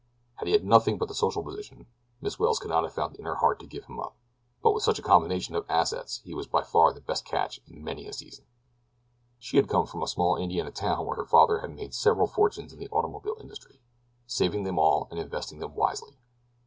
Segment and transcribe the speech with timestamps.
[0.37, 1.85] Had he had nothing but the social position,
[2.21, 4.15] Miss Welles could not have found it in her heart to give him up,
[4.63, 7.83] but with such a combination of assets he was by far the best catch in
[7.83, 8.45] many a season.
[9.37, 12.73] She had come from a small Indiana town where her father had made several fortunes
[12.73, 16.17] in the automobile industry—saving them all and investing them wisely.